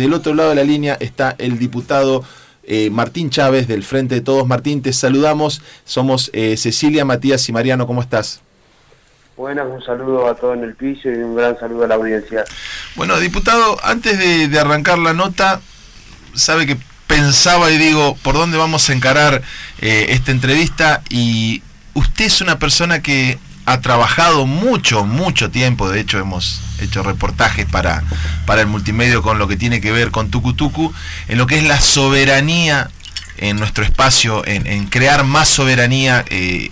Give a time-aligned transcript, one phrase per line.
[0.00, 2.22] Del otro lado de la línea está el diputado
[2.62, 4.46] eh, Martín Chávez del Frente de Todos.
[4.46, 5.60] Martín, te saludamos.
[5.84, 7.84] Somos eh, Cecilia, Matías y Mariano.
[7.84, 8.40] ¿Cómo estás?
[9.36, 12.44] Buenas, un saludo a todos en el piso y un gran saludo a la audiencia.
[12.94, 15.60] Bueno, diputado, antes de, arrancar la nota,
[16.32, 16.76] sabe que
[17.08, 19.42] pensaba y digo, ¿por dónde vamos a encarar
[19.80, 21.02] eh, esta entrevista?
[21.10, 21.60] Y
[21.94, 27.66] usted es una persona que ha trabajado mucho, mucho tiempo, de hecho hemos hecho reportajes
[27.66, 28.02] para,
[28.46, 30.94] para el multimedio con lo que tiene que ver con Tucutucu,
[31.28, 32.88] en lo que es la soberanía
[33.36, 36.70] en nuestro espacio, en, crear más soberanía, eh,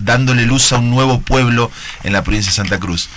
[0.00, 1.70] dándole luz a un nuevo pueblo
[2.02, 3.08] en la provincia de Santa Cruz.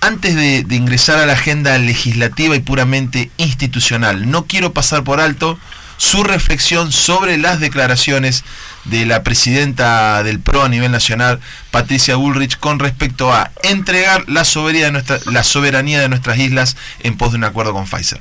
[0.00, 5.20] Antes de, de ingresar a la agenda legislativa y puramente institucional, no quiero pasar por
[5.20, 5.58] alto
[5.96, 8.44] su reflexión sobre las declaraciones
[8.84, 14.44] de la presidenta del PRO a nivel nacional, Patricia Bullrich, con respecto a entregar la
[14.44, 18.20] soberanía de, nuestra, la soberanía de nuestras islas en pos de un acuerdo con Pfizer.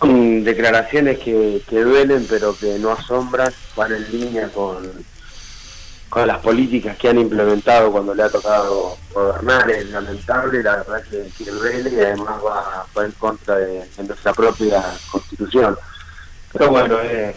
[0.00, 4.88] Declaraciones que, que duelen, pero que no asombran, van en línea con,
[6.08, 11.02] con las políticas que han implementado cuando le ha tocado gobernar es lamentable, la verdad
[11.04, 15.76] que, duele y además va, va en contra de, nuestra propia constitución.
[16.52, 17.36] Pero bueno, es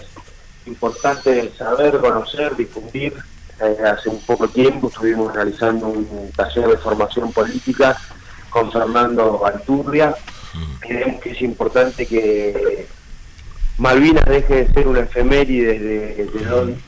[0.66, 3.14] importante saber, conocer, difundir.
[3.60, 7.96] Eh, hace un poco tiempo estuvimos realizando un taller de formación política
[8.50, 10.16] con Fernando Alturria.
[10.80, 12.88] Creemos que es importante que
[13.78, 16.22] Malvinas deje de ser una efeméride desde,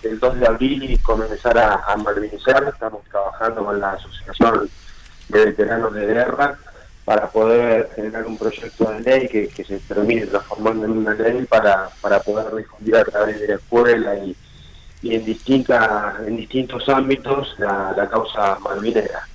[0.03, 2.63] el 2 de abril y comenzar a, a malvinizar.
[2.65, 4.69] Estamos trabajando con la Asociación
[5.29, 6.57] de Veteranos de Guerra
[7.05, 11.89] para poder generar un proyecto de ley que, se termine transformando en una ley para,
[12.01, 14.35] para poder difundir a través de la escuela y,
[15.03, 19.27] en, distintas, en distintos ámbitos la, la causa malvinera.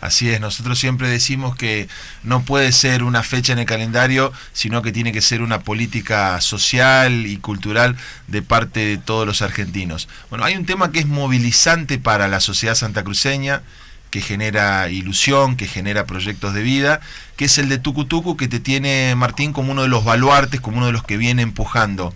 [0.00, 1.88] Así es, nosotros siempre decimos que
[2.24, 6.40] no puede ser una fecha en el calendario, sino que tiene que ser una política
[6.40, 10.08] social y cultural de parte de todos los argentinos.
[10.28, 13.62] Bueno, hay un tema que es movilizante para la sociedad santacruceña,
[14.10, 17.00] que genera ilusión, que genera proyectos de vida,
[17.36, 20.76] que es el de Tucutucu, que te tiene Martín como uno de los baluartes, como
[20.76, 22.12] uno de los que viene empujando.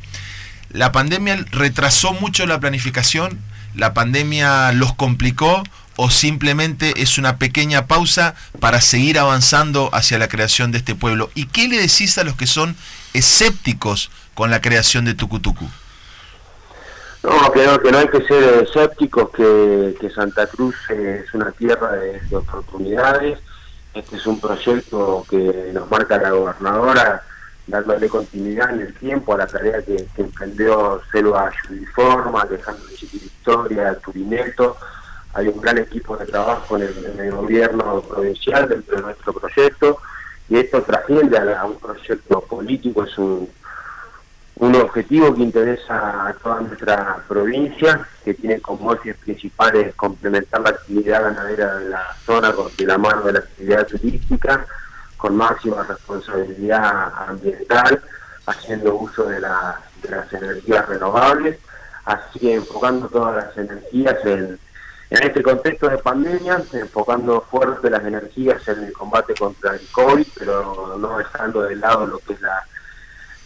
[0.70, 3.38] La pandemia retrasó mucho la planificación,
[3.74, 5.62] la pandemia los complicó
[5.96, 11.30] o simplemente es una pequeña pausa para seguir avanzando hacia la creación de este pueblo?
[11.34, 12.76] ¿Y qué le decís a los que son
[13.14, 15.68] escépticos con la creación de Tucutucu?
[17.22, 22.36] No, creo que no hay que ser escépticos, que, Santa Cruz es una tierra de,
[22.36, 23.38] oportunidades.
[23.94, 27.22] Este es un proyecto que nos marca la gobernadora,
[27.66, 34.76] dándole continuidad en el tiempo a la tarea que, emprendió Selva Judiforma, Alejandro Chiquilistoria, Turineto
[35.36, 36.82] hay un gran equipo de trabajo en
[37.18, 39.98] el, gobierno provincial dentro de nuestro proyecto
[40.48, 43.48] y esto trasciende a, un proyecto político, es un,
[44.56, 50.70] un objetivo que interesa a toda nuestra provincia, que tiene como ejes principales complementar la
[50.70, 54.64] actividad ganadera de la zona de la mano de la actividad turística,
[55.18, 58.00] con máxima responsabilidad ambiental,
[58.46, 61.58] haciendo uso de, de las energías renovables,
[62.06, 64.58] así enfocando todas las energías en
[65.10, 70.26] en este contexto de pandemia, enfocando fuerte las energías en el combate contra el COVID,
[70.38, 72.64] pero no dejando de lado lo que es la,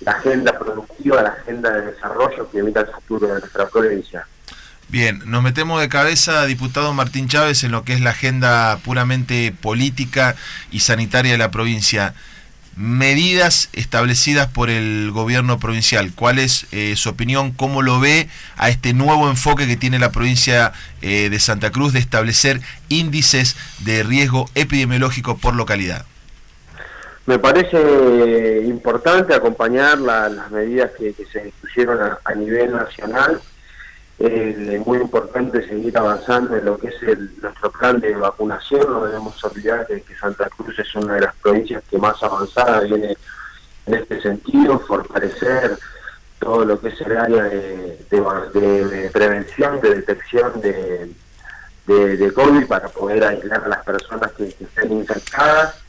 [0.07, 4.27] agenda productiva, la agenda de desarrollo que evita el futuro de nuestra provincia.
[4.89, 9.55] Bien, nos metemos de cabeza, diputado Martín Chávez, en lo que es la agenda puramente
[9.61, 10.35] política
[10.71, 12.15] y sanitaria de la provincia
[12.77, 16.13] medidas establecidas por el gobierno provincial.
[16.15, 17.53] ¿Cuál es eh, su opinión?
[17.53, 20.73] ¿Cómo lo ve a este nuevo enfoque que tiene la provincia
[21.03, 26.07] eh, de Santa Cruz de establecer índices de riesgo epidemiológico por localidad?
[27.27, 33.41] Me parece importante acompañar las medidas que, se discutieron a nivel nacional
[34.21, 38.83] es muy importante seguir avanzando en lo que es el, nuestro plan de vacunación.
[38.87, 43.17] No debemos olvidar que, Santa Cruz es una de las provincias que más avanzada viene
[43.87, 45.79] en este sentido, fortalecer
[46.39, 51.11] todo lo que es el área de, prevención, de detección de,
[51.87, 55.81] de, COVID para poder aislar a las personas que, estén infectadas.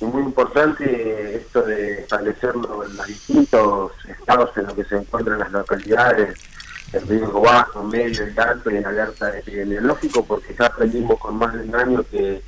[0.00, 5.38] Y muy importante esto de establecerlo en los distintos estados en los que se encuentran
[5.38, 6.38] las localidades
[6.92, 11.52] el riesgo bajo, medio y alto y en alerta epidemiológico, porque ya aprendimos con más
[11.52, 12.42] de un año que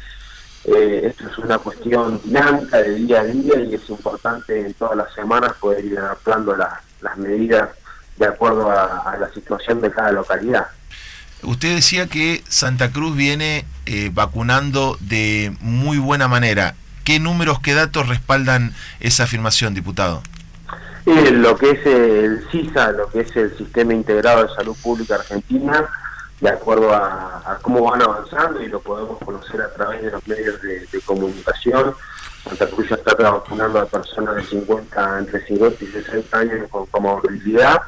[0.65, 4.97] eh, esto es una cuestión dinámica de día a día y es importante en todas
[4.97, 7.71] las semanas poder ir adaptando las medidas
[8.19, 10.67] de acuerdo a, la situación de cada localidad.
[11.43, 16.75] Usted decía que Santa Cruz viene eh, vacunando de muy buena manera.
[17.05, 20.23] ¿Qué números, qué datos respaldan esa afirmación, diputado?
[21.07, 25.89] Lo que es el CISA, lo que es el Sistema Integrado de Salud Pública Argentina,
[26.41, 30.61] de acuerdo a, cómo van avanzando y lo podemos conocer a través de los medios
[30.63, 31.95] de, comunicación.
[32.45, 37.03] Santa Cruz ya está vacunando a personas de 50, entre 50 y 60 años con,
[37.03, 37.83] movilidad,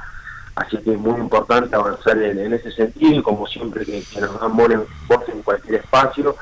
[0.54, 4.54] así que es muy importante avanzar en, ese sentido y como siempre que, nos dan
[4.56, 6.36] voz en cualquier espacio,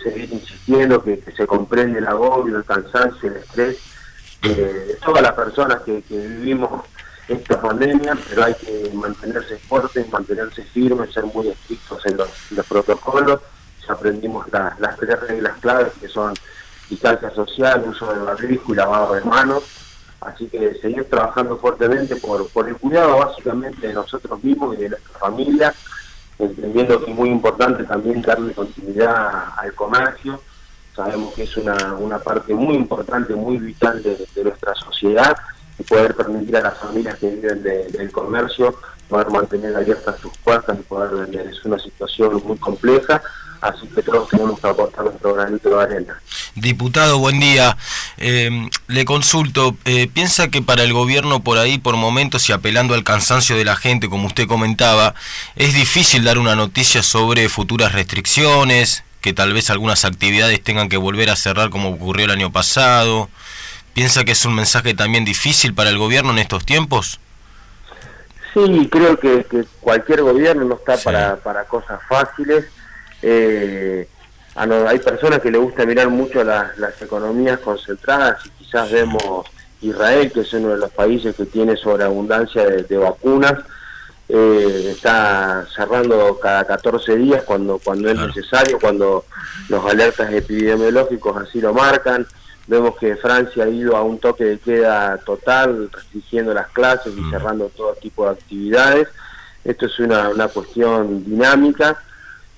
[0.00, 3.95] seguir insistiendo que, se comprende el agobio, el cansancio, el estrés
[4.54, 6.82] de todas las personas que, vivimos
[7.28, 12.28] esta pandemia, pero hay que mantenerse fuertes, mantenerse firmes, ser muy estrictos en los,
[12.68, 13.40] protocolos.
[13.86, 16.34] Ya aprendimos las tres reglas claves que son
[16.88, 19.64] distancia social, uso de barbijo y lavado de manos.
[20.20, 24.88] Así que seguir trabajando fuertemente por, por el cuidado básicamente de nosotros mismos y de
[24.90, 25.74] nuestra familia,
[26.38, 30.40] entendiendo que es muy importante también darle continuidad al comercio.
[30.96, 35.36] Sabemos que es una, una parte muy importante, muy vital de, nuestra sociedad
[35.78, 38.74] y poder permitir a las familias que viven del comercio
[39.08, 41.46] poder mantener abiertas sus puertas y poder vender.
[41.48, 43.22] Es una situación muy compleja,
[43.60, 46.20] así que todos tenemos que aportar nuestro granito de arena.
[46.54, 47.76] Diputado, buen día.
[48.16, 52.94] Eh, le consulto, eh, ¿piensa que para el gobierno por ahí, por momentos y apelando
[52.94, 55.14] al cansancio de la gente, como usted comentaba,
[55.54, 60.96] es difícil dar una noticia sobre futuras restricciones, que tal vez algunas actividades tengan que
[60.98, 63.28] volver a cerrar como ocurrió el año pasado?
[63.92, 67.18] ¿Piensa que es un mensaje también difícil para el gobierno en estos tiempos?
[68.54, 69.44] Sí, creo que,
[69.80, 72.66] cualquier gobierno no está para, para cosas fáciles.
[73.20, 74.06] Eh,
[74.54, 76.70] hay personas que le gusta mirar mucho las,
[77.02, 79.44] economías concentradas y quizás vemos
[79.80, 83.54] Israel, que es uno de los países que tiene sobreabundancia de, vacunas,
[84.28, 89.24] eh, está cerrando cada 14 días cuando, cuando es necesario, cuando
[89.68, 92.26] los alertas epidemiológicos así lo marcan.
[92.66, 97.20] Vemos que Francia ha ido a un toque de queda total, restringiendo las clases y
[97.20, 97.30] mm.
[97.30, 99.08] cerrando todo tipo de actividades.
[99.64, 102.02] Esto es una, una cuestión dinámica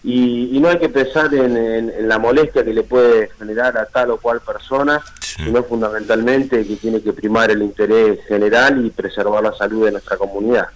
[0.02, 4.18] y, no hay que pensar en, la molestia que le puede generar a tal o
[4.18, 5.02] cual persona,
[5.36, 10.16] sino fundamentalmente que tiene que primar el interés general y preservar la salud de nuestra
[10.16, 10.68] comunidad.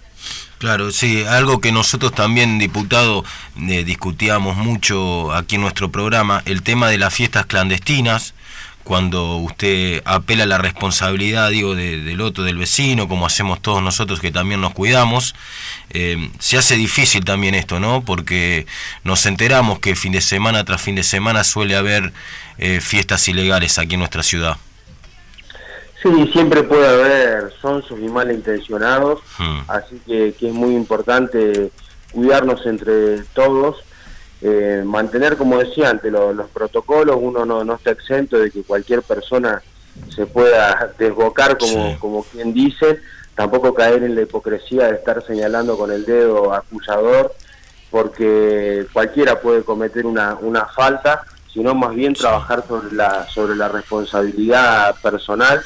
[0.59, 3.25] Claro, sí, algo que nosotros también, diputado,
[3.67, 8.33] eh, discutíamos mucho aquí en nuestro programa, el tema de las fiestas clandestinas,
[8.83, 14.19] cuando usted apela a la responsabilidad, digo, del otro, del vecino, como hacemos todos nosotros
[14.19, 15.35] que también nos cuidamos,
[15.91, 18.03] eh, se hace difícil también esto, ¿no?
[18.03, 18.65] Porque
[19.03, 22.11] nos enteramos que fin de semana tras fin de semana suele haber
[22.57, 24.57] eh, fiestas ilegales aquí en nuestra ciudad.
[26.01, 29.59] Sí, siempre puede haber sonsos y malintencionados, hmm.
[29.69, 31.71] así que, que es muy importante
[32.11, 33.77] cuidarnos entre todos
[34.45, 39.01] eh, mantener, como decía antes, los protocolos, uno no, no, está exento de que cualquier
[39.01, 39.63] persona
[40.13, 42.99] se pueda desbocar, como, como quien dice,
[43.35, 47.33] tampoco caer en la hipocresía de estar señalando con el dedo acusador,
[47.89, 51.23] porque cualquiera puede cometer una, una falta,
[51.53, 55.61] sino más bien trabajar sobre la, sobre la responsabilidad personal.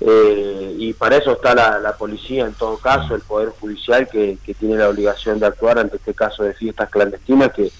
[0.00, 4.36] Eh, y para eso está la, la, policía en todo caso, el Poder Judicial que,
[4.44, 7.70] que tiene la obligación de actuar ante este caso de fiestas clandestinas que,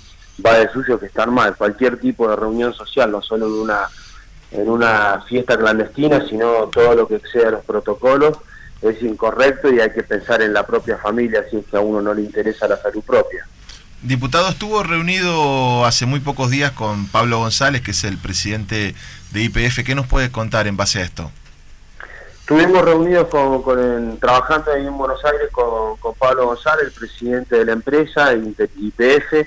[0.44, 1.56] va de suyo que estar mal.
[1.56, 3.88] Cualquier tipo de reunión social, no solo en una,
[4.50, 8.38] en una fiesta clandestina, sino todo lo que exceda los protocolos,
[8.80, 12.02] es incorrecto y hay que pensar en la propia familia si es que a uno
[12.02, 13.46] no le interesa la salud propia.
[14.02, 18.96] Diputado, estuvo reunido hace muy pocos días con Pablo González, que es el presidente
[19.30, 19.84] de IPF.
[19.84, 21.30] ¿Qué nos puede contar en base a esto?
[22.40, 27.64] Estuvimos reunidos con, trabajando ahí en Buenos Aires con, con Pablo González, el presidente de
[27.64, 29.46] la empresa, IPF,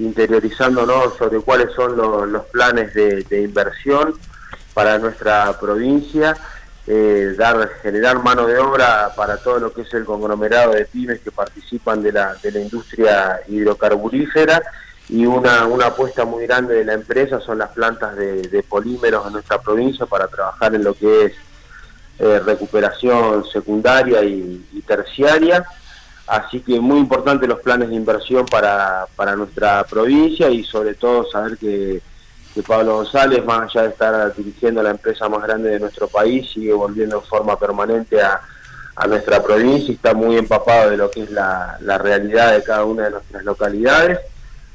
[0.00, 4.14] interiorizándonos sobre cuáles son los, planes de, inversión
[4.74, 6.36] para nuestra provincia,
[6.86, 11.20] eh, dar, generar mano de obra para todo lo que es el conglomerado de pymes
[11.20, 14.62] que participan de la, de la industria hidrocarburífera
[15.10, 19.34] y una, una apuesta muy grande de la empresa son las plantas de, polímeros en
[19.34, 21.32] nuestra provincia para trabajar en lo que es
[22.18, 25.64] eh, recuperación secundaria y terciaria
[26.30, 31.28] Así que muy importante los planes de inversión para, para nuestra provincia y sobre todo
[31.28, 32.00] saber que,
[32.64, 36.72] Pablo González, más allá de estar dirigiendo la empresa más grande de nuestro país, sigue
[36.72, 38.40] volviendo en forma permanente a,
[39.08, 43.04] nuestra provincia y está muy empapado de lo que es la, realidad de cada una
[43.04, 44.20] de nuestras localidades.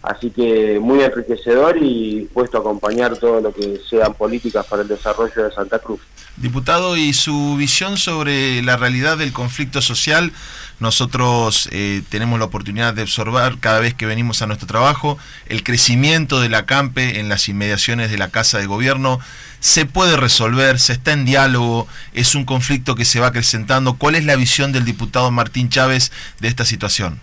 [0.06, 4.88] Así que muy enriquecedor y dispuesto a acompañar todo lo que sean políticas para el
[4.88, 6.00] desarrollo de Santa Cruz.
[6.38, 10.34] Diputado, y su visión sobre la realidad del conflicto social,
[10.80, 15.64] nosotros eh, tenemos la oportunidad de observar cada vez que venimos a nuestro trabajo el
[15.64, 19.20] crecimiento de la CAMPE en las inmediaciones de la Casa de Gobierno.
[19.62, 23.94] Se puede resolver, se está en diálogo, es un conflicto que se va acrecentando.
[23.94, 27.22] ¿Cuál es la visión del diputado Martín Chávez de esta situación?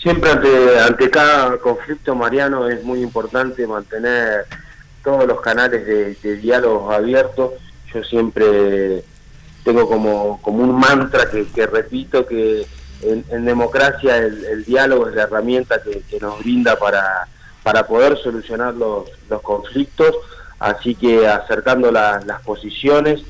[0.00, 4.46] Siempre ante, ante cada conflicto, Mariano, es muy importante mantener
[5.04, 7.52] todos los canales de, diálogo abiertos.
[7.92, 9.04] Yo siempre
[9.62, 12.66] tengo como, como un mantra que, repito que
[13.02, 17.28] en, democracia el, diálogo es la herramienta que, nos brinda para,
[17.62, 20.16] para poder solucionar los, los conflictos,
[20.58, 23.20] así que acercando las posiciones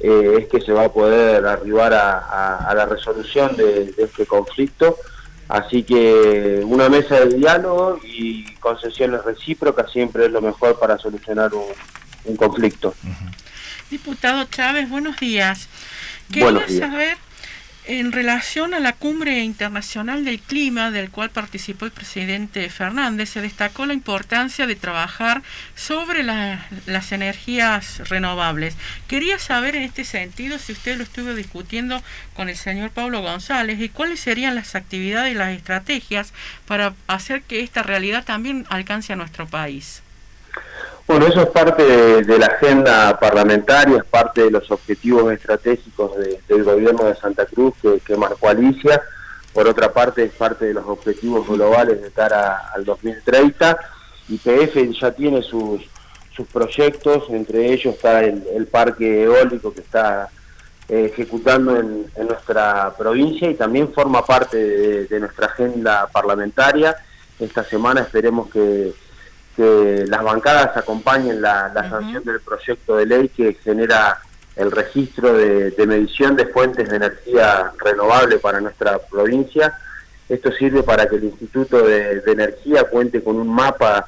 [0.00, 4.96] eh, es que se va a poder arribar a, la resolución de este conflicto
[5.50, 11.50] Así que una mesa de diálogo y concesiones recíprocas siempre es lo mejor para solucionar
[11.54, 12.94] un, conflicto.
[13.90, 15.68] Diputado Chávez, buenos días.
[16.30, 17.18] Quería saber
[17.86, 23.40] en relación a la cumbre internacional del clima, del cual participó el presidente Fernández, se
[23.40, 25.42] destacó la importancia de trabajar
[25.74, 28.76] sobre las energías renovables.
[29.08, 32.02] Quería saber en este sentido si usted lo estuvo discutiendo
[32.34, 36.32] con el señor Pablo González y cuáles serían las actividades y las estrategias
[36.66, 40.02] para hacer que esta realidad también alcance a nuestro país.
[41.10, 41.82] Bueno, eso es parte
[42.22, 46.12] de, la agenda parlamentaria, es parte de los objetivos estratégicos
[46.46, 47.74] del gobierno de Santa Cruz
[48.06, 49.02] que, marcó Alicia.
[49.52, 53.76] Por otra parte, es parte de los objetivos globales de cara al 2030.
[54.28, 55.82] Y PF ya tiene sus,
[56.30, 60.28] sus proyectos, entre ellos está el, parque eólico que está
[60.88, 66.94] eh, ejecutando en, nuestra provincia y también forma parte de nuestra agenda parlamentaria.
[67.40, 68.92] Esta semana esperemos que
[69.60, 74.18] que las bancadas acompañen la, sanción del proyecto de ley que genera
[74.56, 79.78] el registro de, medición de fuentes de energía renovable para nuestra provincia.
[80.30, 84.06] Esto sirve para que el Instituto de, Energía cuente con un mapa,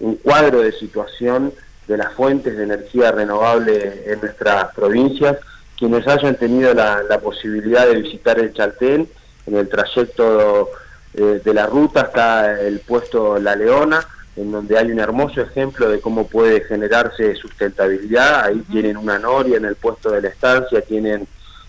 [0.00, 1.54] un cuadro de situación
[1.88, 5.38] de las fuentes de energía renovable en nuestras provincias.
[5.78, 9.08] Quienes hayan tenido la, posibilidad de visitar el Chaltén,
[9.46, 10.68] en el trayecto
[11.14, 14.06] eh, de la ruta está el puesto La Leona,
[14.36, 18.44] en donde hay un hermoso ejemplo de cómo puede generarse sustentabilidad.
[18.44, 21.26] Ahí tienen una noria en el puesto de la estancia, tienen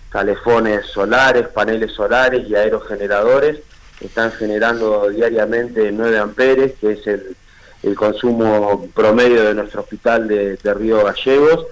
[0.08, 3.60] calefones solares, paneles solares y aerogeneradores.
[4.00, 7.36] Están generando diariamente 9 amperes, que es el,
[7.96, 11.66] consumo promedio de nuestro hospital de, Río Gallegos.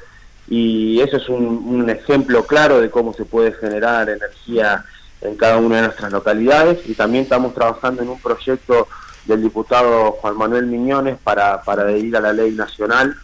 [0.49, 4.85] Y eso es un, un ejemplo claro de cómo se puede generar energía
[5.21, 6.81] en cada una de nuestras localidades.
[6.87, 8.89] Y también estamos trabajando en un proyecto
[9.25, 13.15] del diputado Juan Manuel Miñones para, para adherir a la ley nacional,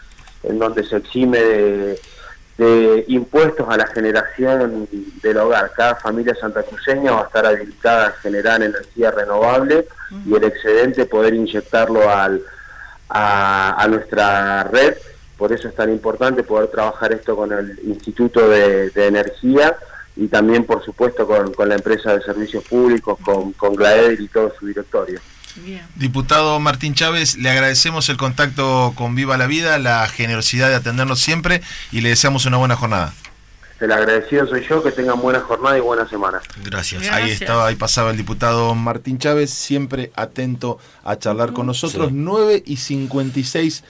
[0.43, 4.89] en donde se exime de, impuestos a la generación
[5.23, 5.73] del hogar.
[5.77, 9.87] Cada familia santacruceña va a estar habilitada a generar energía renovable
[10.25, 12.43] y el excedente poder inyectarlo al,
[13.09, 14.95] a, nuestra red.
[15.37, 19.77] Por eso es tan importante poder trabajar esto con el Instituto de, Energía
[20.17, 24.29] y también, por supuesto, con, con, la empresa de servicios públicos, con, con Glaeder y
[24.29, 25.21] todo su directorio.
[25.95, 31.21] Diputado Martín Chávez, le agradecemos el contacto con Viva la Vida, la generosidad de atendernos
[31.21, 33.15] siempre y le deseamos una buena jornada.
[33.79, 36.41] El agradecido soy yo, que tengan buena jornada y buena semana.
[36.65, 37.09] Gracias.
[37.11, 42.11] Ahí estaba, ahí pasaba el diputado Martín Chávez, siempre atento a charlar con nosotros.
[42.11, 43.85] 9 y 56